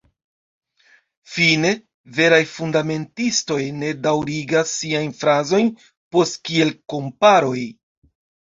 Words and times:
Fine, 1.33 1.73
veraj 2.15 2.39
fundamentistoj 2.53 3.59
ne 3.83 3.93
daŭrigas 4.07 4.75
siajn 4.81 5.15
frazojn 5.21 5.71
post 6.17 6.41
kiel-komparoj. 6.51 7.57